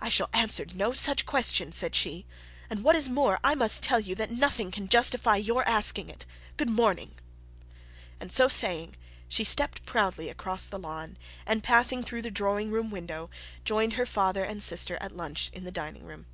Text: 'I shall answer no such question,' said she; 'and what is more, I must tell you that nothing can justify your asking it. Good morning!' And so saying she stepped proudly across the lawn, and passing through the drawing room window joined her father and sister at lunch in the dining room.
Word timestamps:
'I 0.00 0.10
shall 0.10 0.30
answer 0.32 0.64
no 0.74 0.92
such 0.92 1.26
question,' 1.26 1.72
said 1.72 1.96
she; 1.96 2.24
'and 2.70 2.84
what 2.84 2.94
is 2.94 3.08
more, 3.08 3.40
I 3.42 3.56
must 3.56 3.82
tell 3.82 3.98
you 3.98 4.14
that 4.14 4.30
nothing 4.30 4.70
can 4.70 4.86
justify 4.86 5.34
your 5.38 5.68
asking 5.68 6.08
it. 6.08 6.24
Good 6.56 6.68
morning!' 6.70 7.16
And 8.20 8.30
so 8.30 8.46
saying 8.46 8.94
she 9.28 9.42
stepped 9.42 9.84
proudly 9.84 10.28
across 10.28 10.68
the 10.68 10.78
lawn, 10.78 11.16
and 11.46 11.64
passing 11.64 12.04
through 12.04 12.22
the 12.22 12.30
drawing 12.30 12.70
room 12.70 12.90
window 12.92 13.28
joined 13.64 13.94
her 13.94 14.06
father 14.06 14.44
and 14.44 14.62
sister 14.62 14.96
at 15.00 15.10
lunch 15.16 15.50
in 15.52 15.64
the 15.64 15.72
dining 15.72 16.04
room. 16.04 16.26